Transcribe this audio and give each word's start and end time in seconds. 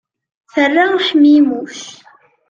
Terra 0.53 0.85
ḥmimuc. 1.07 1.77